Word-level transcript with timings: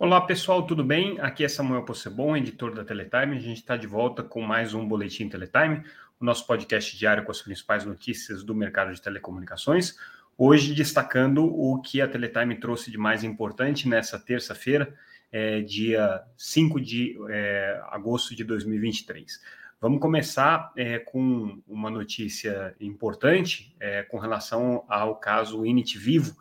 Olá 0.00 0.20
pessoal, 0.20 0.64
tudo 0.64 0.84
bem? 0.84 1.18
Aqui 1.18 1.42
é 1.42 1.48
Samuel 1.48 1.82
Possebon, 1.82 2.36
editor 2.36 2.72
da 2.72 2.84
Teletime. 2.84 3.36
A 3.36 3.40
gente 3.40 3.56
está 3.56 3.76
de 3.76 3.88
volta 3.88 4.22
com 4.22 4.40
mais 4.40 4.72
um 4.72 4.86
Boletim 4.86 5.28
Teletime, 5.28 5.82
o 6.20 6.24
nosso 6.24 6.46
podcast 6.46 6.96
diário 6.96 7.24
com 7.24 7.32
as 7.32 7.42
principais 7.42 7.84
notícias 7.84 8.44
do 8.44 8.54
mercado 8.54 8.94
de 8.94 9.02
telecomunicações. 9.02 9.96
Hoje 10.36 10.72
destacando 10.72 11.44
o 11.44 11.82
que 11.82 12.00
a 12.00 12.06
Teletime 12.06 12.60
trouxe 12.60 12.92
de 12.92 12.96
mais 12.96 13.24
importante 13.24 13.88
nessa 13.88 14.20
terça-feira, 14.20 14.94
é, 15.32 15.62
dia 15.62 16.22
5 16.36 16.80
de 16.80 17.18
é, 17.28 17.82
agosto 17.90 18.36
de 18.36 18.44
2023. 18.44 19.40
Vamos 19.80 20.00
começar 20.00 20.72
é, 20.76 21.00
com 21.00 21.60
uma 21.66 21.90
notícia 21.90 22.72
importante 22.78 23.74
é, 23.80 24.04
com 24.04 24.20
relação 24.20 24.84
ao 24.88 25.16
caso 25.16 25.66
Init 25.66 25.98
Vivo 25.98 26.36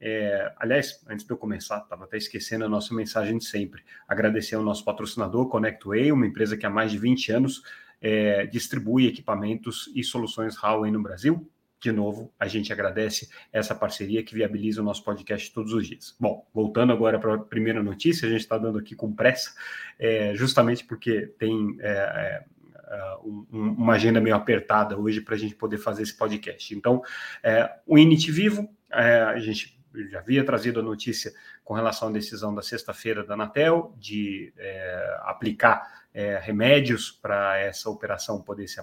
é, 0.00 0.52
aliás, 0.56 1.04
antes 1.08 1.26
de 1.26 1.30
eu 1.30 1.36
começar, 1.36 1.78
estava 1.78 2.04
até 2.04 2.16
esquecendo 2.16 2.64
a 2.64 2.68
nossa 2.68 2.94
mensagem 2.94 3.36
de 3.36 3.44
sempre. 3.44 3.82
Agradecer 4.08 4.54
ao 4.54 4.62
nosso 4.62 4.84
patrocinador, 4.84 5.48
ConnectWay, 5.48 6.10
uma 6.10 6.26
empresa 6.26 6.56
que 6.56 6.64
há 6.64 6.70
mais 6.70 6.90
de 6.90 6.98
20 6.98 7.32
anos 7.32 7.62
é, 8.00 8.46
distribui 8.46 9.06
equipamentos 9.06 9.90
e 9.94 10.02
soluções 10.02 10.56
Huawei 10.56 10.90
no 10.90 11.02
Brasil. 11.02 11.46
De 11.80 11.92
novo, 11.92 12.32
a 12.38 12.46
gente 12.46 12.72
agradece 12.72 13.30
essa 13.50 13.74
parceria 13.74 14.22
que 14.22 14.34
viabiliza 14.34 14.82
o 14.82 14.84
nosso 14.84 15.02
podcast 15.02 15.50
todos 15.52 15.72
os 15.72 15.86
dias. 15.86 16.14
Bom, 16.20 16.46
voltando 16.52 16.92
agora 16.92 17.18
para 17.18 17.34
a 17.34 17.38
primeira 17.38 17.82
notícia, 17.82 18.28
a 18.28 18.30
gente 18.30 18.42
está 18.42 18.58
dando 18.58 18.78
aqui 18.78 18.94
com 18.94 19.14
pressa, 19.14 19.54
é, 19.98 20.34
justamente 20.34 20.84
porque 20.84 21.32
tem 21.38 21.78
é, 21.80 22.44
é, 22.90 23.16
um, 23.24 23.46
uma 23.50 23.94
agenda 23.94 24.20
meio 24.20 24.36
apertada 24.36 24.98
hoje 24.98 25.22
para 25.22 25.34
a 25.34 25.38
gente 25.38 25.54
poder 25.54 25.78
fazer 25.78 26.02
esse 26.02 26.14
podcast. 26.14 26.74
Então, 26.74 27.02
é, 27.42 27.70
o 27.86 27.96
Init 27.96 28.30
Vivo, 28.30 28.68
é, 28.92 29.22
a 29.22 29.38
gente 29.38 29.79
já 30.10 30.18
havia 30.18 30.44
trazido 30.44 30.80
a 30.80 30.82
notícia 30.82 31.32
com 31.64 31.74
relação 31.74 32.08
à 32.08 32.12
decisão 32.12 32.54
da 32.54 32.62
sexta-feira 32.62 33.24
da 33.24 33.34
Anatel 33.34 33.94
de 33.98 34.52
é, 34.56 35.18
aplicar 35.22 36.04
é, 36.12 36.38
remédios 36.38 37.10
para 37.10 37.58
essa 37.58 37.88
operação 37.90 38.40
poder 38.40 38.68
se 38.68 38.80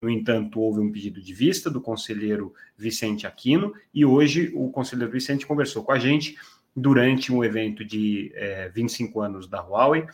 no 0.00 0.08
entanto, 0.08 0.60
houve 0.60 0.80
um 0.80 0.92
pedido 0.92 1.20
de 1.20 1.34
vista 1.34 1.68
do 1.68 1.80
conselheiro 1.80 2.54
Vicente 2.76 3.26
Aquino 3.26 3.74
e 3.92 4.04
hoje 4.04 4.52
o 4.54 4.70
conselheiro 4.70 5.10
Vicente 5.10 5.44
conversou 5.44 5.82
com 5.82 5.90
a 5.90 5.98
gente 5.98 6.36
durante 6.74 7.32
um 7.32 7.42
evento 7.42 7.84
de 7.84 8.30
é, 8.36 8.68
25 8.68 9.20
anos 9.20 9.48
da 9.48 9.60
Huawei 9.60 10.06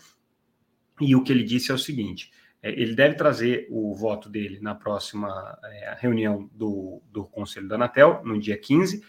e 1.01 1.15
o 1.15 1.23
que 1.23 1.33
ele 1.33 1.45
disse 1.45 1.71
é 1.71 1.75
o 1.75 1.79
seguinte: 1.79 2.33
é, 2.63 2.71
ele 2.71 2.95
deve 2.95 3.15
trazer 3.15 3.67
o 3.71 3.95
voto 3.95 4.31
dele 4.31 4.59
na 4.59 4.75
próxima 4.75 5.59
é, 5.63 5.97
reunião 5.99 6.49
do, 6.55 7.03
do 7.13 7.25
Conselho 7.27 7.69
da 7.69 7.75
Anatel, 7.75 8.23
no 8.25 8.41
dia 8.41 8.57
15, 8.57 9.05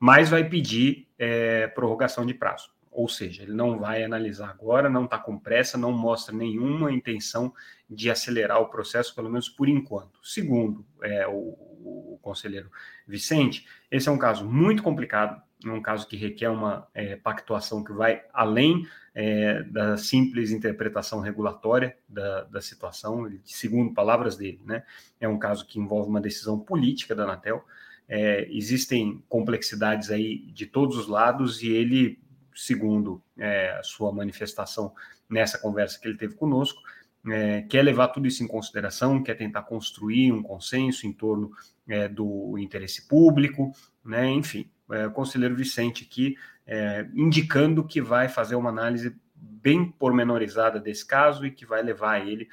mas 0.00 0.30
vai 0.30 0.42
pedir 0.42 1.06
é, 1.18 1.66
prorrogação 1.68 2.24
de 2.24 2.32
prazo. 2.32 2.70
Ou 2.90 3.06
seja, 3.06 3.42
ele 3.42 3.52
não 3.52 3.78
vai 3.78 4.02
analisar 4.02 4.48
agora, 4.48 4.88
não 4.88 5.04
está 5.04 5.16
com 5.16 5.38
pressa, 5.38 5.78
não 5.78 5.92
mostra 5.92 6.34
nenhuma 6.34 6.90
intenção 6.90 7.54
de 7.88 8.10
acelerar 8.10 8.60
o 8.60 8.68
processo, 8.68 9.14
pelo 9.14 9.30
menos 9.30 9.48
por 9.48 9.68
enquanto. 9.68 10.18
Segundo 10.24 10.84
é, 11.02 11.26
o, 11.28 11.32
o, 11.32 12.18
conselheiro 12.20 12.70
Vicente, 13.06 13.66
esse 13.90 14.08
é 14.08 14.12
um 14.12 14.18
caso 14.18 14.44
muito 14.44 14.82
complicado, 14.82 15.40
um 15.64 15.80
caso 15.80 16.08
que 16.08 16.16
requer 16.16 16.48
uma 16.48 16.88
é, 16.94 17.14
pactuação 17.16 17.84
que 17.84 17.92
vai 17.92 18.24
além 18.32 18.86
é, 19.14 19.62
da 19.64 19.96
simples 19.96 20.50
interpretação 20.50 21.20
regulatória 21.20 21.96
da, 22.08 22.44
da 22.44 22.60
situação, 22.60 23.30
segundo 23.44 23.94
palavras 23.94 24.36
dele, 24.36 24.60
né? 24.64 24.82
É 25.20 25.28
um 25.28 25.38
caso 25.38 25.66
que 25.66 25.78
envolve 25.78 26.08
uma 26.08 26.20
decisão 26.20 26.58
política 26.58 27.14
da 27.14 27.24
Anatel, 27.24 27.64
é, 28.12 28.48
existem 28.50 29.22
complexidades 29.28 30.10
aí 30.10 30.38
de 30.52 30.66
todos 30.66 30.96
os 30.96 31.06
lados 31.06 31.62
e 31.62 31.68
ele, 31.68 32.18
segundo 32.52 33.22
é, 33.38 33.70
a 33.78 33.84
sua 33.84 34.10
manifestação 34.10 34.92
nessa 35.28 35.56
conversa 35.56 35.96
que 36.00 36.08
ele 36.08 36.18
teve 36.18 36.34
conosco, 36.34 36.82
é, 37.28 37.62
quer 37.62 37.82
levar 37.82 38.08
tudo 38.08 38.26
isso 38.26 38.42
em 38.42 38.48
consideração, 38.48 39.22
quer 39.22 39.34
tentar 39.36 39.62
construir 39.62 40.32
um 40.32 40.42
consenso 40.42 41.06
em 41.06 41.12
torno 41.12 41.52
é, 41.86 42.08
do 42.08 42.58
interesse 42.58 43.06
público, 43.06 43.70
né? 44.04 44.28
enfim, 44.28 44.68
é, 44.90 45.06
o 45.06 45.12
conselheiro 45.12 45.54
Vicente 45.54 46.04
aqui 46.10 46.36
é, 46.66 47.06
indicando 47.14 47.86
que 47.86 48.02
vai 48.02 48.28
fazer 48.28 48.56
uma 48.56 48.70
análise 48.70 49.16
bem 49.36 49.88
pormenorizada 49.88 50.80
desse 50.80 51.06
caso 51.06 51.46
e 51.46 51.52
que 51.52 51.64
vai 51.64 51.80
levar 51.80 52.26
ele 52.26 52.48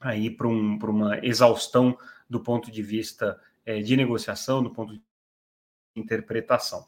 aí 0.00 0.30
para 0.30 0.46
um, 0.46 0.76
uma 0.76 1.18
exaustão 1.24 1.98
do 2.30 2.38
ponto 2.38 2.70
de 2.70 2.82
vista 2.82 3.40
é, 3.64 3.80
de 3.80 3.96
negociação, 3.96 4.62
do 4.62 4.70
ponto 4.70 4.94
de 4.94 5.02
interpretação. 5.96 6.86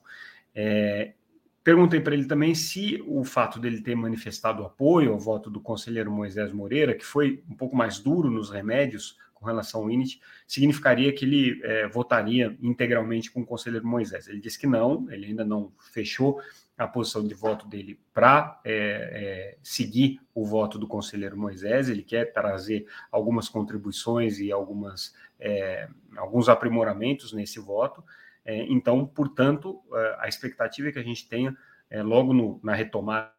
É, 0.54 1.14
perguntei 1.62 2.00
para 2.00 2.14
ele 2.14 2.26
também 2.26 2.54
se 2.54 3.02
o 3.06 3.24
fato 3.24 3.58
dele 3.58 3.80
ter 3.80 3.94
manifestado 3.94 4.64
apoio 4.64 5.12
ao 5.12 5.18
voto 5.18 5.50
do 5.50 5.60
conselheiro 5.60 6.10
Moisés 6.10 6.52
Moreira, 6.52 6.94
que 6.94 7.04
foi 7.04 7.42
um 7.48 7.54
pouco 7.54 7.76
mais 7.76 7.98
duro 7.98 8.30
nos 8.30 8.50
remédios 8.50 9.18
com 9.34 9.44
relação 9.44 9.82
ao 9.82 9.90
INIT, 9.90 10.20
significaria 10.46 11.12
que 11.12 11.24
ele 11.24 11.60
é, 11.62 11.86
votaria 11.86 12.56
integralmente 12.62 13.30
com 13.30 13.42
o 13.42 13.46
conselheiro 13.46 13.86
Moisés. 13.86 14.26
Ele 14.26 14.40
disse 14.40 14.58
que 14.58 14.66
não, 14.66 15.10
ele 15.10 15.26
ainda 15.26 15.44
não 15.44 15.72
fechou 15.92 16.40
a 16.76 16.86
posição 16.88 17.26
de 17.26 17.34
voto 17.34 17.68
dele 17.68 18.00
para 18.12 18.60
é, 18.64 18.72
é, 18.72 19.58
seguir 19.62 20.20
o 20.34 20.44
voto 20.44 20.78
do 20.78 20.88
conselheiro 20.88 21.36
Moisés, 21.36 21.88
ele 21.88 22.02
quer 22.02 22.32
trazer 22.32 22.86
algumas 23.12 23.48
contribuições 23.48 24.40
e 24.40 24.50
algumas, 24.50 25.14
é, 25.38 25.88
alguns 26.16 26.48
aprimoramentos 26.48 27.32
nesse 27.32 27.60
voto. 27.60 28.02
É, 28.44 28.64
então, 28.64 29.06
portanto, 29.06 29.80
é, 29.92 30.16
a 30.20 30.28
expectativa 30.28 30.88
é 30.88 30.92
que 30.92 30.98
a 30.98 31.04
gente 31.04 31.28
tenha, 31.28 31.56
é, 31.88 32.02
logo 32.02 32.32
no, 32.32 32.60
na 32.62 32.74
retomada 32.74 33.32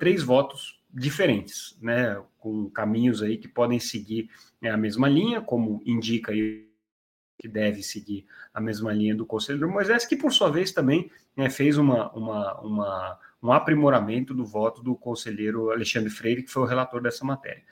três 0.00 0.20
votos 0.24 0.82
diferentes, 0.92 1.78
né, 1.80 2.20
com 2.38 2.68
caminhos 2.70 3.22
aí 3.22 3.38
que 3.38 3.46
podem 3.46 3.78
seguir 3.78 4.28
a 4.64 4.76
mesma 4.76 5.08
linha, 5.08 5.40
como 5.40 5.80
indica 5.86 6.32
aí 6.32 6.68
que 7.44 7.48
deve 7.48 7.82
seguir 7.82 8.24
a 8.54 8.60
mesma 8.60 8.90
linha 8.90 9.14
do 9.14 9.26
conselheiro 9.26 9.70
Moisés, 9.70 10.06
que 10.06 10.16
por 10.16 10.32
sua 10.32 10.50
vez 10.50 10.72
também 10.72 11.10
né, 11.36 11.50
fez 11.50 11.76
uma, 11.76 12.10
uma, 12.12 12.58
uma, 12.62 13.18
um 13.42 13.52
aprimoramento 13.52 14.32
do 14.32 14.46
voto 14.46 14.82
do 14.82 14.96
conselheiro 14.96 15.70
Alexandre 15.70 16.08
Freire, 16.08 16.42
que 16.42 16.50
foi 16.50 16.62
o 16.62 16.66
relator 16.66 17.02
dessa 17.02 17.22
matéria. 17.22 17.62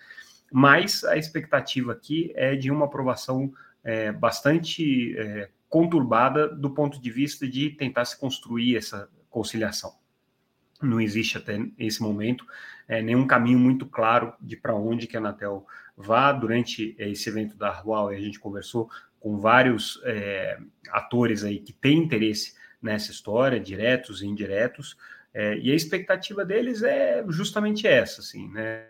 Mas 0.52 1.04
a 1.04 1.16
expectativa 1.16 1.92
aqui 1.92 2.30
é 2.36 2.54
de 2.54 2.70
uma 2.70 2.84
aprovação 2.84 3.50
é, 3.82 4.12
bastante 4.12 5.16
é, 5.16 5.48
conturbada 5.70 6.46
do 6.48 6.68
ponto 6.68 7.00
de 7.00 7.10
vista 7.10 7.48
de 7.48 7.70
tentar 7.70 8.04
se 8.04 8.20
construir 8.20 8.76
essa 8.76 9.08
conciliação. 9.30 9.94
Não 10.82 11.00
existe 11.00 11.38
até 11.38 11.58
esse 11.78 12.02
momento 12.02 12.44
é, 12.86 13.00
nenhum 13.00 13.26
caminho 13.26 13.58
muito 13.58 13.86
claro 13.86 14.34
de 14.38 14.54
para 14.54 14.74
onde 14.74 15.06
que 15.06 15.16
a 15.16 15.20
Anatel 15.20 15.66
vá. 15.96 16.30
Durante 16.30 16.94
esse 16.98 17.30
evento 17.30 17.56
da 17.56 17.80
Huawei, 17.80 18.18
a 18.18 18.20
gente 18.20 18.38
conversou 18.38 18.90
com 19.22 19.38
vários 19.38 20.00
é, 20.04 20.58
atores 20.90 21.44
aí 21.44 21.60
que 21.60 21.72
têm 21.72 21.98
interesse 21.98 22.54
nessa 22.82 23.12
história, 23.12 23.60
diretos 23.60 24.20
e 24.20 24.26
indiretos, 24.26 24.96
é, 25.32 25.56
e 25.58 25.70
a 25.70 25.74
expectativa 25.74 26.44
deles 26.44 26.82
é 26.82 27.24
justamente 27.28 27.86
essa, 27.86 28.20
assim, 28.20 28.48
né? 28.48 28.88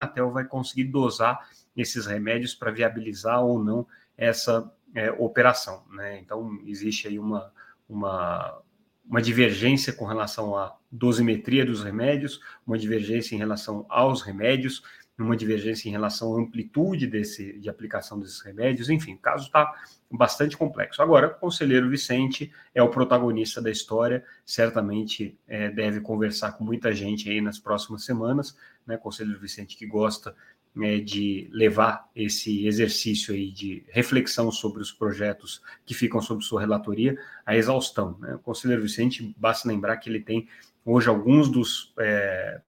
A 0.00 0.08
Tel 0.08 0.30
vai 0.32 0.44
conseguir 0.44 0.84
dosar 0.84 1.48
esses 1.76 2.04
remédios 2.04 2.52
para 2.52 2.72
viabilizar 2.72 3.42
ou 3.42 3.62
não 3.62 3.86
essa 4.18 4.70
é, 4.92 5.12
operação, 5.12 5.84
né? 5.92 6.18
Então 6.18 6.60
existe 6.66 7.06
aí 7.06 7.18
uma, 7.18 7.52
uma, 7.88 8.60
uma 9.08 9.22
divergência 9.22 9.92
com 9.92 10.04
relação 10.04 10.56
à 10.56 10.76
dosimetria 10.90 11.64
dos 11.64 11.84
remédios, 11.84 12.40
uma 12.66 12.76
divergência 12.76 13.36
em 13.36 13.38
relação 13.38 13.86
aos 13.88 14.20
remédios, 14.20 14.82
uma 15.22 15.36
divergência 15.36 15.88
em 15.88 15.92
relação 15.92 16.34
à 16.34 16.40
amplitude 16.40 17.06
desse, 17.06 17.58
de 17.58 17.68
aplicação 17.68 18.18
desses 18.18 18.40
remédios, 18.40 18.90
enfim, 18.90 19.14
o 19.14 19.18
caso 19.18 19.46
está 19.46 19.72
bastante 20.10 20.56
complexo. 20.56 21.00
Agora, 21.00 21.28
o 21.28 21.34
conselheiro 21.34 21.88
Vicente 21.88 22.52
é 22.74 22.82
o 22.82 22.90
protagonista 22.90 23.62
da 23.62 23.70
história, 23.70 24.24
certamente 24.44 25.38
é, 25.46 25.70
deve 25.70 26.00
conversar 26.00 26.52
com 26.52 26.64
muita 26.64 26.92
gente 26.92 27.30
aí 27.30 27.40
nas 27.40 27.58
próximas 27.58 28.04
semanas, 28.04 28.56
né, 28.86 28.96
conselheiro 28.96 29.40
Vicente 29.40 29.76
que 29.76 29.86
gosta 29.86 30.34
é, 30.82 30.98
de 30.98 31.48
levar 31.52 32.10
esse 32.16 32.66
exercício 32.66 33.32
aí 33.32 33.52
de 33.52 33.84
reflexão 33.90 34.50
sobre 34.50 34.82
os 34.82 34.90
projetos 34.90 35.62
que 35.86 35.94
ficam 35.94 36.20
sob 36.20 36.42
sua 36.44 36.60
relatoria 36.60 37.16
à 37.46 37.56
exaustão. 37.56 38.18
Né? 38.18 38.34
O 38.34 38.40
conselheiro 38.40 38.82
Vicente, 38.82 39.32
basta 39.38 39.68
lembrar 39.68 39.96
que 39.98 40.10
ele 40.10 40.20
tem 40.20 40.48
hoje 40.84 41.08
alguns 41.08 41.48
dos 41.48 41.94
é, 42.00 42.60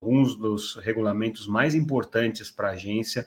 alguns 0.00 0.36
dos 0.36 0.76
regulamentos 0.76 1.46
mais 1.46 1.74
importantes 1.74 2.50
para 2.50 2.68
a 2.68 2.72
agência 2.72 3.26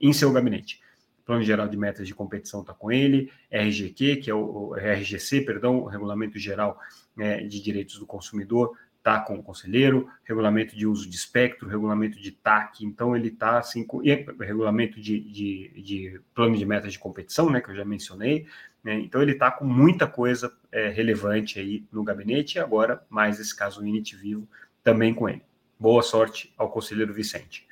em 0.00 0.12
seu 0.12 0.32
gabinete. 0.32 0.80
Plano 1.24 1.42
Geral 1.42 1.68
de 1.68 1.76
Metas 1.76 2.06
de 2.06 2.14
Competição 2.14 2.60
está 2.60 2.74
com 2.74 2.90
ele, 2.90 3.30
RGQ, 3.50 4.16
que 4.16 4.30
é 4.30 4.34
o, 4.34 4.70
o 4.70 4.74
RGC, 4.74 5.42
perdão, 5.42 5.78
o 5.78 5.86
Regulamento 5.86 6.38
Geral 6.38 6.78
é, 7.18 7.42
de 7.44 7.62
Direitos 7.62 7.98
do 7.98 8.06
Consumidor, 8.06 8.76
está 8.98 9.20
com 9.20 9.36
o 9.36 9.42
conselheiro, 9.42 10.08
regulamento 10.24 10.76
de 10.76 10.86
uso 10.86 11.08
de 11.08 11.16
espectro, 11.16 11.68
regulamento 11.68 12.20
de 12.20 12.32
TAC, 12.32 12.84
então 12.84 13.16
ele 13.16 13.28
está 13.28 13.58
assim, 13.58 13.82
com, 13.82 14.02
e 14.02 14.14
regulamento 14.40 15.00
de, 15.00 15.18
de, 15.20 15.82
de, 15.82 16.20
plano 16.34 16.56
de 16.56 16.66
metas 16.66 16.92
de 16.92 16.98
competição, 16.98 17.48
né, 17.48 17.62
que 17.62 17.70
eu 17.70 17.74
já 17.74 17.84
mencionei, 17.84 18.46
né, 18.84 18.98
então 19.00 19.22
ele 19.22 19.32
está 19.32 19.50
com 19.50 19.64
muita 19.64 20.06
coisa 20.06 20.52
é, 20.70 20.88
relevante 20.88 21.58
aí 21.58 21.86
no 21.90 22.04
gabinete, 22.04 22.56
e 22.56 22.58
agora 22.58 23.02
mais 23.08 23.40
esse 23.40 23.56
caso 23.56 23.80
Unity 23.80 24.16
Vivo 24.16 24.46
também 24.82 25.14
com 25.14 25.28
ele. 25.28 25.42
Boa 25.80 26.02
sorte 26.02 26.52
ao 26.58 26.70
conselheiro 26.70 27.14
Vicente. 27.14 27.66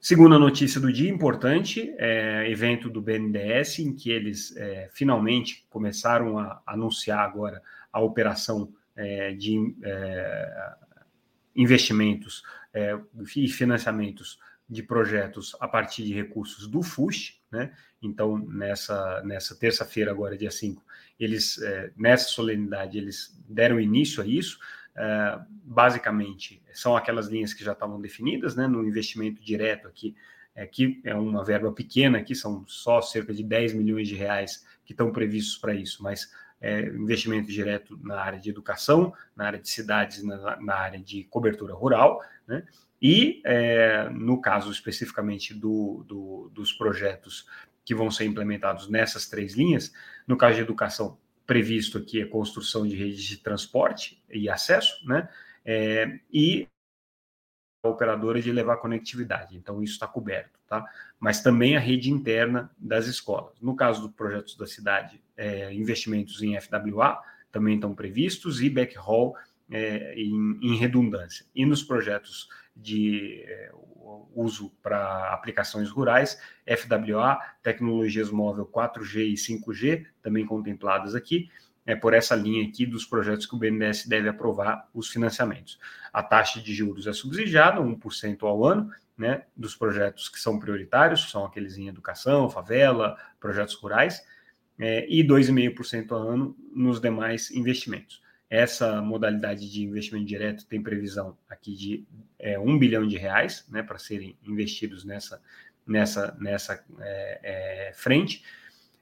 Segunda 0.00 0.36
notícia 0.36 0.80
do 0.80 0.92
dia, 0.92 1.08
importante, 1.08 1.94
é, 1.96 2.50
evento 2.50 2.90
do 2.90 3.00
BNDES, 3.00 3.78
em 3.78 3.94
que 3.94 4.10
eles 4.10 4.56
é, 4.56 4.90
finalmente 4.92 5.64
começaram 5.70 6.36
a 6.36 6.60
anunciar 6.66 7.20
agora 7.20 7.62
a 7.92 8.00
operação 8.00 8.74
é, 8.96 9.32
de 9.32 9.76
é, 9.84 10.74
investimentos 11.54 12.42
é, 12.72 12.98
e 13.36 13.48
financiamentos 13.48 14.40
de 14.68 14.82
projetos 14.82 15.54
a 15.60 15.68
partir 15.68 16.02
de 16.02 16.14
recursos 16.14 16.66
do 16.66 16.82
FUSH, 16.82 17.40
né? 17.52 17.72
Então, 18.02 18.38
nessa, 18.38 19.22
nessa 19.22 19.54
terça-feira, 19.54 20.10
agora, 20.10 20.36
dia 20.36 20.50
5, 20.50 20.82
eles, 21.18 21.62
é, 21.62 21.92
nessa 21.96 22.28
solenidade, 22.30 22.98
eles 22.98 23.40
deram 23.48 23.78
início 23.78 24.20
a 24.20 24.26
isso. 24.26 24.58
É, 24.96 25.38
basicamente, 25.48 26.62
são 26.72 26.96
aquelas 26.96 27.28
linhas 27.28 27.52
que 27.52 27.64
já 27.64 27.72
estavam 27.72 28.00
definidas, 28.00 28.54
né? 28.54 28.66
No 28.66 28.86
investimento 28.86 29.42
direto 29.42 29.88
aqui, 29.88 30.14
é, 30.54 30.66
que 30.66 31.00
é 31.04 31.14
uma 31.14 31.44
verba 31.44 31.72
pequena, 31.72 32.18
aqui 32.18 32.34
são 32.34 32.64
só 32.66 33.00
cerca 33.00 33.34
de 33.34 33.42
10 33.42 33.74
milhões 33.74 34.06
de 34.06 34.14
reais 34.14 34.64
que 34.84 34.92
estão 34.92 35.10
previstos 35.10 35.56
para 35.56 35.74
isso, 35.74 36.02
mas 36.02 36.30
é, 36.60 36.82
investimento 36.86 37.50
direto 37.50 37.98
na 38.02 38.20
área 38.20 38.38
de 38.38 38.50
educação, 38.50 39.12
na 39.34 39.46
área 39.46 39.58
de 39.58 39.68
cidades, 39.68 40.22
na, 40.22 40.60
na 40.60 40.74
área 40.74 41.00
de 41.00 41.24
cobertura 41.24 41.74
rural, 41.74 42.22
né? 42.46 42.64
E, 43.02 43.42
é, 43.44 44.08
no 44.10 44.40
caso 44.40 44.70
especificamente 44.70 45.52
do, 45.52 46.04
do, 46.06 46.50
dos 46.54 46.72
projetos 46.72 47.46
que 47.84 47.94
vão 47.94 48.10
ser 48.10 48.24
implementados 48.24 48.88
nessas 48.88 49.28
três 49.28 49.54
linhas, 49.54 49.92
no 50.26 50.38
caso 50.38 50.54
de 50.54 50.62
educação, 50.62 51.18
previsto 51.46 51.98
aqui 51.98 52.22
a 52.22 52.28
construção 52.28 52.86
de 52.86 52.96
redes 52.96 53.22
de 53.22 53.36
transporte 53.38 54.22
e 54.30 54.48
acesso, 54.48 55.06
né? 55.06 55.28
É, 55.64 56.18
e 56.32 56.68
a 57.84 57.88
operadora 57.88 58.40
de 58.40 58.50
levar 58.50 58.78
conectividade. 58.78 59.56
Então, 59.56 59.82
isso 59.82 59.94
está 59.94 60.06
coberto, 60.06 60.58
tá? 60.66 60.84
Mas 61.20 61.42
também 61.42 61.76
a 61.76 61.80
rede 61.80 62.10
interna 62.10 62.70
das 62.78 63.06
escolas. 63.06 63.60
No 63.60 63.76
caso 63.76 64.02
dos 64.02 64.12
projetos 64.12 64.56
da 64.56 64.66
cidade, 64.66 65.22
é, 65.36 65.72
investimentos 65.72 66.42
em 66.42 66.58
FWA 66.60 67.20
também 67.52 67.76
estão 67.76 67.94
previstos 67.94 68.60
e 68.60 68.70
backhaul 68.70 69.36
é, 69.70 70.14
em, 70.14 70.58
em, 70.62 70.76
redundância. 70.76 71.46
E 71.54 71.64
nos 71.64 71.82
projetos 71.82 72.48
de 72.76 73.42
é, 73.46 73.70
uso 74.34 74.70
para 74.82 75.32
aplicações 75.32 75.90
rurais, 75.90 76.38
FWA, 76.66 77.38
tecnologias 77.62 78.30
móvel 78.30 78.66
4G 78.66 79.32
e 79.32 79.34
5G, 79.34 80.06
também 80.22 80.44
contempladas 80.44 81.14
aqui, 81.14 81.48
é 81.86 81.94
por 81.94 82.14
essa 82.14 82.34
linha 82.34 82.66
aqui 82.66 82.86
dos 82.86 83.04
projetos 83.04 83.46
que 83.46 83.54
o 83.54 83.58
BNDES 83.58 84.06
deve 84.06 84.28
aprovar 84.28 84.88
os 84.94 85.08
financiamentos. 85.08 85.78
A 86.12 86.22
taxa 86.22 86.60
de 86.60 86.74
juros 86.74 87.06
é 87.06 87.12
subsidiada, 87.12 87.80
1% 87.80 88.42
ao 88.42 88.64
ano, 88.64 88.90
né, 89.16 89.44
dos 89.56 89.76
projetos 89.76 90.28
que 90.28 90.40
são 90.40 90.58
prioritários, 90.58 91.24
que 91.24 91.30
são 91.30 91.44
aqueles 91.44 91.76
em 91.76 91.88
educação, 91.88 92.48
favela, 92.48 93.16
projetos 93.38 93.74
rurais, 93.74 94.24
é, 94.78 95.06
e 95.08 95.22
2,5% 95.22 96.12
ao 96.12 96.28
ano 96.28 96.56
nos 96.74 97.00
demais 97.00 97.50
investimentos. 97.50 98.23
Essa 98.48 99.00
modalidade 99.00 99.70
de 99.70 99.82
investimento 99.82 100.26
direto 100.26 100.66
tem 100.66 100.82
previsão 100.82 101.36
aqui 101.48 101.74
de 101.74 102.06
é, 102.38 102.58
1 102.58 102.78
bilhão 102.78 103.06
de 103.06 103.16
reais 103.16 103.66
né, 103.68 103.82
para 103.82 103.98
serem 103.98 104.36
investidos 104.42 105.04
nessa, 105.04 105.42
nessa, 105.86 106.36
nessa 106.38 106.84
é, 107.00 107.88
é, 107.88 107.92
frente. 107.94 108.44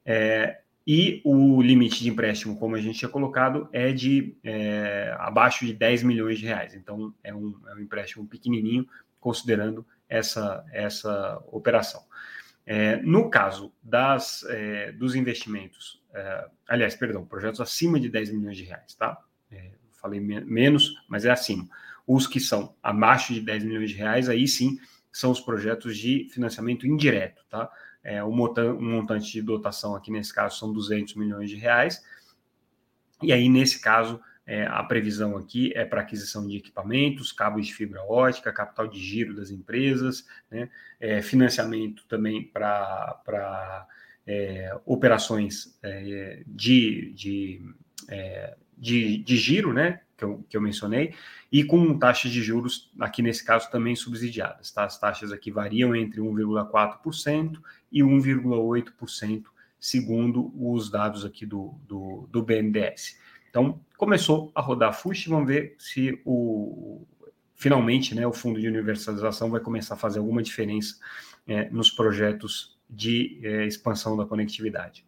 É, 0.04 0.60
e 0.86 1.20
o 1.24 1.62
limite 1.62 2.02
de 2.02 2.10
empréstimo, 2.10 2.56
como 2.56 2.74
a 2.74 2.80
gente 2.80 2.98
tinha 2.98 3.08
colocado, 3.08 3.68
é 3.72 3.92
de 3.92 4.36
é, 4.42 5.14
abaixo 5.18 5.64
de 5.64 5.72
10 5.72 6.02
milhões 6.02 6.38
de 6.38 6.46
reais. 6.46 6.74
Então, 6.74 7.14
é 7.22 7.32
um, 7.32 7.54
é 7.68 7.74
um 7.74 7.80
empréstimo 7.80 8.26
pequenininho, 8.26 8.86
considerando 9.20 9.86
essa, 10.08 10.64
essa 10.72 11.42
operação. 11.46 12.02
É, 12.66 12.96
no 12.96 13.30
caso 13.30 13.72
das, 13.82 14.44
é, 14.48 14.92
dos 14.92 15.14
investimentos, 15.14 16.02
é, 16.12 16.48
aliás, 16.68 16.94
perdão, 16.94 17.24
projetos 17.24 17.60
acima 17.60 17.98
de 17.98 18.08
10 18.08 18.30
milhões 18.30 18.56
de 18.56 18.64
reais, 18.64 18.94
tá? 18.94 19.18
Falei 20.02 20.20
me 20.20 20.40
menos, 20.40 21.02
mas 21.08 21.24
é 21.24 21.30
acima. 21.30 21.66
Os 22.06 22.26
que 22.26 22.40
são 22.40 22.74
abaixo 22.82 23.32
de 23.32 23.40
10 23.40 23.64
milhões 23.64 23.90
de 23.90 23.96
reais, 23.96 24.28
aí 24.28 24.46
sim 24.46 24.78
são 25.12 25.30
os 25.30 25.40
projetos 25.40 25.96
de 25.96 26.28
financiamento 26.30 26.86
indireto, 26.86 27.44
tá? 27.48 27.70
É, 28.02 28.22
o 28.24 28.32
montante 28.32 29.30
de 29.30 29.40
dotação 29.40 29.94
aqui 29.94 30.10
nesse 30.10 30.34
caso 30.34 30.58
são 30.58 30.72
200 30.72 31.14
milhões 31.14 31.48
de 31.48 31.56
reais. 31.56 32.02
E 33.22 33.32
aí, 33.32 33.48
nesse 33.48 33.80
caso, 33.80 34.20
é, 34.44 34.66
a 34.66 34.82
previsão 34.82 35.36
aqui 35.36 35.72
é 35.76 35.84
para 35.84 36.00
aquisição 36.00 36.46
de 36.48 36.56
equipamentos, 36.56 37.30
cabos 37.30 37.66
de 37.66 37.74
fibra 37.74 38.02
ótica, 38.02 38.52
capital 38.52 38.88
de 38.88 38.98
giro 38.98 39.34
das 39.34 39.50
empresas, 39.50 40.26
né, 40.50 40.68
é, 40.98 41.22
financiamento 41.22 42.04
também 42.08 42.42
para 42.42 43.86
é, 44.26 44.76
operações 44.84 45.78
é, 45.82 46.42
de, 46.46 47.12
de, 47.14 47.74
é, 48.08 48.56
de, 48.76 49.18
de, 49.18 49.36
giro, 49.36 49.72
né, 49.72 50.00
que 50.16 50.24
eu, 50.24 50.44
que 50.48 50.56
eu 50.56 50.60
mencionei, 50.60 51.14
e 51.50 51.64
com 51.64 51.98
taxas 51.98 52.30
de 52.30 52.42
juros, 52.42 52.90
aqui 52.98 53.22
nesse 53.22 53.44
caso, 53.44 53.70
também 53.70 53.94
subsidiadas. 53.94 54.70
Tá? 54.70 54.84
As 54.84 54.98
taxas 54.98 55.32
aqui 55.32 55.50
variam 55.50 55.94
entre 55.94 56.20
1,4% 56.20 57.60
e 57.90 58.00
1,8%, 58.02 59.44
segundo 59.78 60.52
os 60.56 60.90
dados 60.90 61.24
aqui 61.24 61.44
do, 61.44 61.74
do, 61.86 62.28
do 62.30 62.42
BNDES. 62.42 63.18
Então, 63.50 63.80
começou 63.96 64.50
a 64.54 64.60
rodar 64.60 64.94
FUSH, 64.94 65.26
vamos 65.26 65.46
ver 65.46 65.74
se 65.78 66.20
o 66.24 67.06
finalmente 67.54 68.12
né, 68.12 68.26
o 68.26 68.32
fundo 68.32 68.60
de 68.60 68.66
universalização 68.66 69.48
vai 69.48 69.60
começar 69.60 69.94
a 69.94 69.96
fazer 69.96 70.18
alguma 70.18 70.42
diferença 70.42 70.96
é, 71.46 71.70
nos 71.70 71.92
projetos 71.92 72.76
de 72.90 73.38
é, 73.40 73.66
expansão 73.66 74.16
da 74.16 74.26
conectividade. 74.26 75.06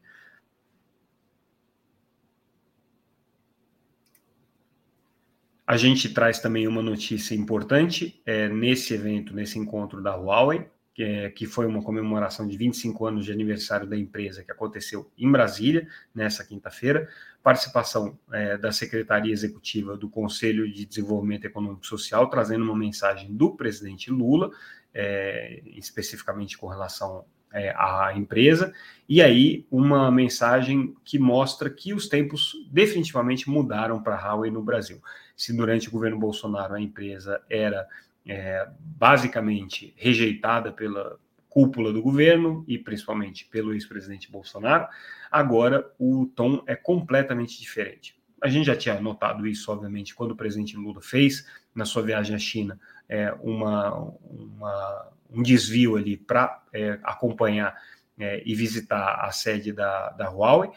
A 5.67 5.79
gente 5.79 6.13
traz 6.13 6.39
também 6.41 6.69
uma 6.69 6.83
notícia 6.83 7.35
importante 7.35 8.21
é, 8.27 8.49
nesse 8.49 8.93
evento, 8.93 9.35
nesse 9.35 9.59
encontro 9.59 10.03
da 10.03 10.15
Huawei, 10.15 10.67
que, 10.93 11.03
é, 11.03 11.31
que 11.31 11.47
foi 11.47 11.67
uma 11.67 11.83
comemoração 11.83 12.47
de 12.47 12.57
25 12.57 13.07
anos 13.07 13.25
de 13.25 13.33
aniversário 13.33 13.87
da 13.87 13.97
empresa 13.97 14.45
que 14.45 14.53
aconteceu 14.53 15.11
em 15.17 15.31
Brasília, 15.31 15.89
nessa 16.15 16.45
quinta-feira. 16.45 17.09
Participação 17.43 18.19
é, 18.31 18.59
da 18.59 18.71
Secretaria 18.73 19.33
Executiva 19.33 19.97
do 19.97 20.09
Conselho 20.09 20.71
de 20.71 20.85
Desenvolvimento 20.85 21.47
Econômico 21.47 21.83
e 21.83 21.89
Social, 21.89 22.29
trazendo 22.29 22.65
uma 22.65 22.77
mensagem 22.77 23.35
do 23.35 23.57
presidente 23.57 24.11
Lula, 24.11 24.51
é, 24.93 25.63
especificamente 25.67 26.59
com 26.59 26.69
relação 26.69 27.25
é, 27.55 27.75
à 27.77 28.13
empresa, 28.15 28.73
e 29.09 29.23
aí 29.23 29.67
uma 29.71 30.11
mensagem 30.11 30.95
que 31.05 31.19
mostra 31.19 31.71
que 31.71 31.95
os 31.95 32.09
tempos 32.09 32.53
definitivamente 32.71 33.49
mudaram 33.49 34.03
para 34.03 34.17
a 34.17 34.35
Huawei 34.35 34.51
no 34.51 34.63
Brasil. 34.63 35.01
Se 35.37 35.57
durante 35.57 35.89
o 35.89 35.93
governo 35.93 36.19
Bolsonaro 36.19 36.75
a 36.75 36.81
empresa 36.81 37.43
era 37.49 37.87
é, 38.27 38.69
basicamente 38.79 39.95
rejeitada 39.97 40.73
pela 40.73 41.19
cúpula 41.49 41.93
do 41.93 42.03
governo 42.03 42.65
e 42.67 42.77
principalmente 42.79 43.45
pelo 43.45 43.73
ex-presidente 43.73 44.31
Bolsonaro, 44.31 44.89
agora 45.31 45.89
o 45.99 46.27
tom 46.35 46.63
é 46.67 46.75
completamente 46.75 47.61
diferente. 47.61 48.17
A 48.43 48.49
gente 48.49 48.67
já 48.67 48.77
tinha 48.77 49.01
notado 49.01 49.47
isso, 49.47 49.71
obviamente, 49.71 50.15
quando 50.15 50.33
o 50.33 50.37
presidente 50.37 50.77
Lula 50.77 51.01
fez, 51.01 51.47
na 51.75 51.85
sua 51.85 52.03
viagem 52.03 52.35
à 52.35 52.39
China, 52.39 52.79
é, 53.09 53.33
uma, 53.41 53.95
uma, 54.25 55.13
um 55.31 55.43
desvio 55.43 55.97
ali 55.97 56.17
para 56.17 56.63
é, 56.73 56.99
acompanhar 57.03 57.75
é, 58.19 58.43
e 58.45 58.55
visitar 58.55 59.25
a 59.25 59.31
sede 59.31 59.73
da, 59.73 60.11
da 60.11 60.29
Huawei. 60.29 60.71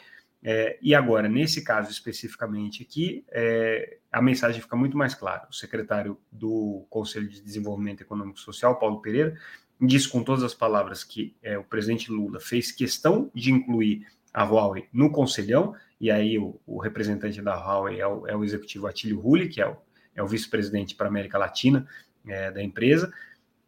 É, 0.50 0.77
e 0.82 0.96
agora, 0.96 1.27
nesse 1.27 1.62
caso 1.62 1.92
especificamente 1.92 2.82
aqui, 2.82 3.25
é, 3.30 3.98
a 4.10 4.22
mensagem 4.22 4.62
fica 4.62 4.77
muito 4.77 4.98
mais 4.98 5.13
clara. 5.13 5.46
O 5.50 5.54
secretário 5.54 6.18
do 6.32 6.86
Conselho 6.89 7.27
de 7.27 7.42
Desenvolvimento 7.42 8.00
Econômico 8.00 8.39
e 8.39 8.42
Social, 8.42 8.80
Paulo 8.80 9.01
Pereira, 9.01 9.38
diz 9.82 10.08
com 10.08 10.24
todas 10.24 10.46
as 10.46 10.54
palavras 10.54 11.04
que 11.04 11.36
é, 11.44 11.58
o 11.58 11.66
presidente 11.66 12.10
Lula 12.10 12.39
fez 12.39 12.72
questão 12.72 13.30
de 13.36 13.51
incluir 13.51 14.08
a 14.34 14.46
Huawei 14.46 14.88
no 14.94 15.12
conselhão, 15.12 15.75
e 16.00 16.10
aí 16.10 16.39
o, 16.39 16.58
o 16.66 16.80
representante 16.80 17.42
da 17.42 17.54
Huawei 17.54 18.00
é 18.00 18.08
o, 18.08 18.25
é 18.25 18.34
o 18.34 18.42
executivo 18.42 18.88
Atílio 18.88 19.20
Rulli, 19.20 19.50
que 19.50 19.60
é 19.60 19.68
o, 19.68 19.75
é 20.16 20.24
o 20.24 20.27
vice-presidente 20.27 20.96
para 20.96 21.08
a 21.08 21.10
América 21.10 21.38
Latina 21.38 21.86
é, 22.25 22.51
da 22.51 22.63
empresa, 22.63 23.12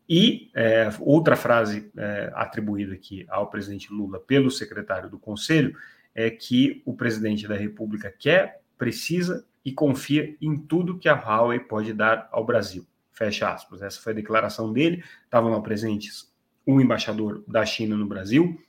e 0.07 0.49
outra 1.01 1.35
frase 1.35 1.91
atribuída 2.33 2.95
aqui 2.95 3.27
ao 3.29 3.47
presidente 3.47 3.93
Lula 3.93 4.19
pelo 4.19 4.49
secretário 4.49 5.07
do 5.07 5.19
Conselho 5.19 5.75
é 6.13 6.29
que 6.29 6.81
o 6.85 6.93
presidente 6.93 7.47
da 7.47 7.55
República 7.55 8.11
quer 8.11 8.61
precisa 8.77 9.45
e 9.63 9.71
confia 9.71 10.35
em 10.41 10.57
tudo 10.57 10.97
que 10.97 11.09
a 11.09 11.13
Huawei 11.13 11.59
pode 11.59 11.93
dar 11.93 12.27
ao 12.31 12.45
Brasil. 12.45 12.85
Fecha 13.11 13.53
aspas. 13.53 13.81
Essa 13.81 14.01
foi 14.01 14.13
a 14.13 14.15
declaração 14.15 14.71
dele. 14.71 15.03
Estavam 15.25 15.51
lá 15.51 15.61
presentes 15.61 16.33
o 16.65 16.79
embaixador 16.79 17.43
da 17.47 17.65
China 17.65 17.97
no 17.97 18.05
Brasil, 18.05 18.59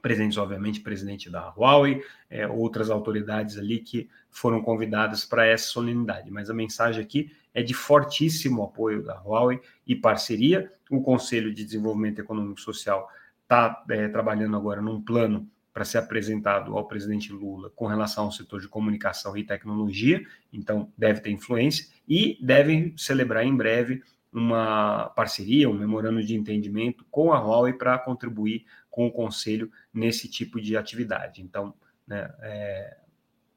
presentes, 0.00 0.38
obviamente, 0.38 0.80
presidente 0.80 1.28
da 1.28 1.50
Huawei, 1.50 2.02
é, 2.30 2.46
outras 2.46 2.90
autoridades 2.90 3.58
ali 3.58 3.80
que 3.80 4.08
foram 4.30 4.62
convidadas 4.62 5.24
para 5.24 5.46
essa 5.46 5.68
solenidade. 5.68 6.30
Mas 6.30 6.48
a 6.48 6.54
mensagem 6.54 7.02
aqui 7.02 7.30
é 7.52 7.62
de 7.62 7.74
fortíssimo 7.74 8.62
apoio 8.62 9.02
da 9.02 9.20
Huawei 9.20 9.60
e 9.86 9.94
parceria. 9.94 10.72
O 10.90 11.02
Conselho 11.02 11.52
de 11.52 11.64
Desenvolvimento 11.64 12.20
Econômico 12.20 12.58
e 12.58 12.62
Social 12.62 13.08
está 13.42 13.84
é, 13.90 14.08
trabalhando 14.08 14.56
agora 14.56 14.80
num 14.80 15.02
plano 15.02 15.48
para 15.78 15.84
ser 15.84 15.98
apresentado 15.98 16.76
ao 16.76 16.88
presidente 16.88 17.32
Lula 17.32 17.70
com 17.70 17.86
relação 17.86 18.24
ao 18.24 18.32
setor 18.32 18.60
de 18.60 18.66
comunicação 18.66 19.36
e 19.36 19.44
tecnologia, 19.44 20.20
então 20.52 20.92
deve 20.98 21.20
ter 21.20 21.30
influência, 21.30 21.86
e 22.08 22.36
devem 22.42 22.92
celebrar 22.96 23.44
em 23.44 23.56
breve 23.56 24.02
uma 24.32 25.08
parceria, 25.10 25.70
um 25.70 25.74
memorando 25.74 26.20
de 26.20 26.34
entendimento 26.34 27.06
com 27.12 27.32
a 27.32 27.38
Huawei 27.38 27.74
para 27.74 27.96
contribuir 27.96 28.64
com 28.90 29.06
o 29.06 29.12
Conselho 29.12 29.70
nesse 29.94 30.28
tipo 30.28 30.60
de 30.60 30.76
atividade. 30.76 31.42
Então, 31.42 31.72
né, 32.04 32.28
é, 32.40 32.96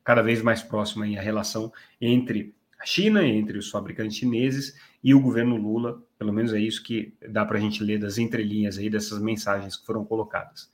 cada 0.03 0.21
vez 0.21 0.43
mais 0.43 0.61
próxima 0.61 1.05
a 1.05 1.21
relação 1.21 1.73
entre 1.99 2.53
a 2.79 2.85
China, 2.85 3.25
entre 3.25 3.57
os 3.57 3.71
fabricantes 3.71 4.15
chineses 4.15 4.79
e 5.03 5.15
o 5.15 5.19
governo 5.19 5.57
Lula, 5.57 5.99
pelo 6.19 6.31
menos 6.31 6.53
é 6.53 6.59
isso 6.59 6.83
que 6.83 7.15
dá 7.27 7.43
para 7.43 7.57
a 7.57 7.61
gente 7.61 7.83
ler 7.83 7.97
das 7.97 8.19
entrelinhas 8.19 8.77
aí 8.77 8.91
dessas 8.91 9.19
mensagens 9.19 9.75
que 9.75 9.87
foram 9.87 10.05
colocadas. 10.05 10.69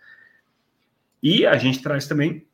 E 1.30 1.46
a 1.46 1.58
gente 1.58 1.82
traz 1.82 2.08
também 2.08 2.48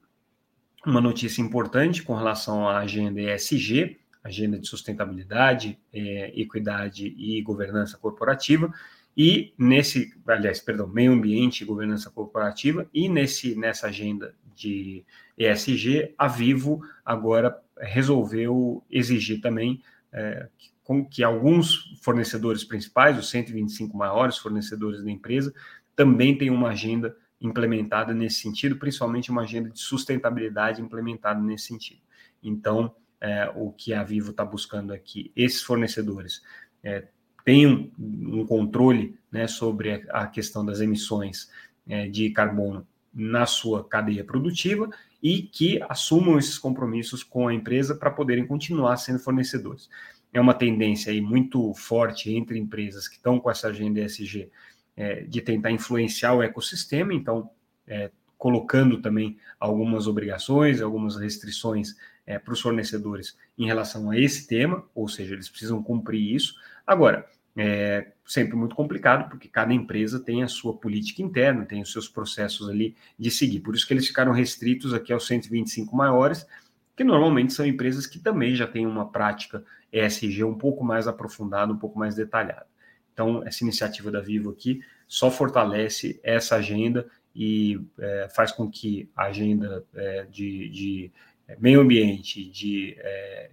uma 0.84 1.00
notícia 1.00 1.44
importante 1.44 2.02
com 2.02 2.16
relação 2.16 2.68
à 2.68 2.80
agenda 2.80 3.22
ESG, 3.22 4.00
agenda 4.24 4.58
de 4.58 4.68
sustentabilidade, 4.68 5.78
é, 5.94 6.34
equidade 6.36 7.14
e 7.16 7.40
governança 7.44 8.00
corporativa, 8.00 8.74
e 9.16 9.54
nesse, 9.60 10.12
aliás, 10.26 10.60
perdão, 10.60 10.88
meio 10.88 11.12
ambiente 11.12 11.62
e 11.62 11.68
governança 11.68 12.10
corporativa, 12.10 12.90
e 12.92 13.08
nesse, 13.08 13.54
nessa 13.54 13.90
agenda 13.90 14.34
de 14.56 15.06
ESG, 15.38 16.16
a 16.18 16.28
Vivo 16.28 16.82
agora 17.06 17.56
resolveu 17.80 18.84
exigir 18.90 19.40
também 19.40 19.84
é, 20.12 20.48
com 20.84 21.06
que 21.06 21.24
alguns 21.24 21.96
fornecedores 22.02 22.64
principais, 22.64 23.20
os 23.20 23.30
125 23.30 23.96
maiores 23.96 24.40
fornecedores 24.40 25.04
da 25.04 25.12
empresa, 25.12 25.54
também 25.96 26.36
tenham 26.36 26.56
uma 26.56 26.70
agenda 26.70 27.16
implementada 27.44 28.14
nesse 28.14 28.40
sentido, 28.40 28.78
principalmente 28.78 29.30
uma 29.30 29.42
agenda 29.42 29.70
de 29.70 29.80
sustentabilidade 29.80 30.82
implementada 30.82 31.40
nesse 31.42 31.68
sentido. 31.68 32.02
Então, 32.42 32.96
é, 33.20 33.52
o 33.56 33.72
que 33.72 33.94
a 33.94 34.04
Vivo 34.04 34.32
está 34.32 34.46
buscando 34.46 34.94
aqui, 34.94 35.32
esses 35.36 35.62
fornecedores 35.62 36.42
é, 36.82 37.08
tenham 37.46 37.92
um 38.00 38.46
controle 38.46 39.18
né, 39.32 39.48
sobre 39.48 40.06
a 40.10 40.26
questão 40.28 40.66
das 40.66 40.80
emissões 40.80 41.52
é, 41.88 42.08
de 42.08 42.30
carbono 42.32 42.88
na 43.14 43.46
sua 43.46 43.84
cadeia 43.84 44.24
produtiva 44.24 44.90
e 45.22 45.44
que 45.44 45.82
assumam 45.88 46.38
esses 46.38 46.58
compromissos 46.58 47.24
com 47.24 47.48
a 47.48 47.54
empresa 47.54 47.96
para 47.96 48.10
poderem 48.10 48.48
continuar 48.48 48.98
sendo 48.98 49.20
fornecedores. 49.20 49.90
É 50.34 50.42
uma 50.42 50.54
tendência 50.54 51.12
aí 51.12 51.22
muito 51.22 51.74
forte 51.76 52.34
entre 52.34 52.58
empresas 52.58 53.08
que 53.08 53.18
estão 53.18 53.40
com 53.40 53.52
essa 53.52 53.68
agenda 53.68 54.02
ESG 54.02 54.50
é, 54.96 55.22
de 55.22 55.42
tentar 55.42 55.72
influenciar 55.72 56.34
o 56.34 56.44
ecossistema, 56.44 57.14
então 57.14 57.50
é, 57.88 58.12
colocando 58.38 59.02
também 59.02 59.38
algumas 59.60 60.08
obrigações, 60.08 60.82
algumas 60.82 61.16
restrições 61.16 61.96
é, 62.26 62.38
para 62.38 62.54
os 62.54 62.62
fornecedores 62.62 63.38
em 63.58 63.66
relação 63.66 64.12
a 64.12 64.20
esse 64.20 64.48
tema, 64.48 64.84
ou 64.94 65.08
seja, 65.08 65.34
eles 65.34 65.50
precisam 65.50 65.82
cumprir 65.82 66.36
isso. 66.36 66.56
Agora, 66.86 67.26
é 67.56 68.12
sempre 68.26 68.56
muito 68.56 68.76
complicado, 68.76 69.30
porque 69.30 69.48
cada 69.48 69.74
empresa 69.74 70.20
tem 70.20 70.44
a 70.44 70.48
sua 70.48 70.76
política 70.76 71.22
interna, 71.22 71.66
tem 71.66 71.82
os 71.82 71.92
seus 71.92 72.08
processos 72.08 72.68
ali 72.70 72.96
de 73.18 73.30
seguir. 73.30 73.60
Por 73.60 73.76
isso 73.76 73.86
que 73.86 73.94
eles 73.94 74.08
ficaram 74.08 74.32
restritos 74.32 74.94
aqui 74.94 75.14
aos 75.14 75.28
125 75.28 75.96
maiores, 75.96 76.48
que 76.96 77.04
normalmente 77.04 77.54
são 77.54 77.66
empresas 77.66 78.08
que 78.08 78.20
também 78.20 78.56
já 78.56 78.68
têm 78.68 78.88
uma 78.88 79.12
prática 79.12 79.64
ESG 79.92 80.44
um 80.44 80.58
pouco 80.58 80.84
mais 80.84 81.08
aprofundada, 81.08 81.72
um 81.72 81.78
pouco 81.78 81.98
mais 81.98 82.16
detalhada. 82.16 82.66
Então, 83.14 83.44
essa 83.46 83.64
iniciativa 83.64 84.12
da 84.12 84.20
Vivo 84.20 84.50
aqui 84.50 84.82
só 85.08 85.30
fortalece 85.30 86.20
essa 86.24 86.56
agenda 86.56 87.08
e 87.36 87.80
é, 88.00 88.28
faz 88.36 88.52
com 88.52 88.70
que 88.70 89.10
a 89.16 89.26
agenda 89.26 89.86
é, 89.94 90.26
de, 90.26 90.70
de, 90.70 91.12
meio 91.60 91.82
ambiente, 91.82 92.50
de 92.50 92.96
é, 93.00 93.52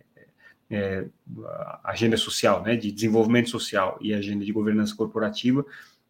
é 0.71 1.07
agenda 1.85 2.17
social, 2.17 2.63
né, 2.63 2.77
de 2.77 2.91
desenvolvimento 2.91 3.51
social 3.51 3.99
e 4.01 4.15
agenda 4.15 4.45
de 4.45 4.53
governança 4.53 4.95
corporativa 4.95 5.65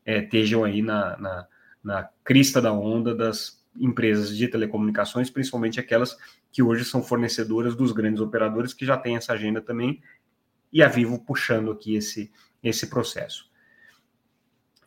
é, 0.04 0.18
estejam 0.18 0.64
aí 0.64 0.82
na, 0.82 1.16
na, 1.18 1.46
na 1.82 2.08
crista 2.24 2.60
da 2.60 2.72
onda 2.72 3.14
das 3.14 3.60
empresas 3.78 4.36
de 4.36 4.48
telecomunicações, 4.48 5.30
principalmente 5.30 5.78
aquelas 5.78 6.16
que 6.50 6.62
hoje 6.62 6.84
são 6.84 7.02
fornecedoras 7.02 7.76
dos 7.76 7.92
grandes 7.92 8.20
operadores 8.20 8.74
que 8.74 8.84
já 8.84 8.96
têm 8.96 9.16
essa 9.16 9.32
agenda 9.32 9.60
também, 9.60 10.02
e 10.72 10.82
a 10.82 10.88
Vivo 10.88 11.18
puxando 11.24 11.70
aqui 11.70 11.94
esse, 11.94 12.30
esse 12.62 12.88
processo. 12.88 13.50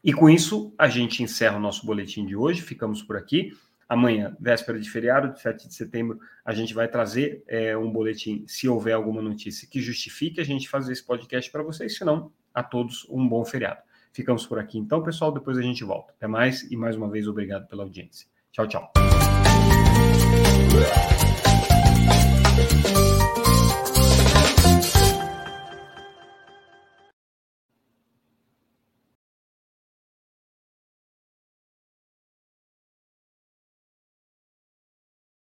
E 0.04 0.12
com 0.12 0.30
isso, 0.30 0.74
a 0.78 0.90
gente 0.90 1.24
encerra 1.24 1.58
o 1.58 1.62
nosso 1.62 1.86
boletim 1.86 2.26
de 2.26 2.36
hoje, 2.36 2.62
ficamos 2.62 3.02
por 3.02 3.16
aqui. 3.16 3.56
Amanhã, 3.88 4.36
véspera 4.40 4.80
de 4.80 4.90
feriado, 4.90 5.38
7 5.40 5.68
de 5.68 5.74
setembro, 5.74 6.20
a 6.44 6.54
gente 6.54 6.74
vai 6.74 6.88
trazer 6.88 7.44
é, 7.48 7.78
um 7.78 7.92
boletim, 7.92 8.44
se 8.48 8.68
houver 8.68 8.94
alguma 8.94 9.22
notícia 9.22 9.68
que 9.70 9.82
justifique 9.82 10.42
a 10.42 10.44
gente 10.44 10.68
fazer 10.68 10.92
esse 10.92 11.04
podcast 11.04 11.50
para 11.52 11.64
vocês, 11.64 11.98
senão, 11.98 12.32
a 12.54 12.64
todos 12.64 13.08
um 13.10 13.28
bom 13.28 13.46
feriado. 13.46 13.82
Ficamos 14.12 14.46
por 14.46 14.60
aqui 14.60 14.78
então, 14.78 15.02
pessoal, 15.02 15.32
depois 15.32 15.58
a 15.58 15.62
gente 15.62 15.84
volta. 15.84 16.14
Até 16.14 16.28
mais 16.28 16.70
e 16.72 16.78
mais 16.78 16.96
uma 16.96 17.10
vez 17.10 17.28
obrigado 17.28 17.68
pela 17.68 17.84
audiência. 17.84 18.28
Tchau, 18.52 18.68
tchau. 18.68 18.92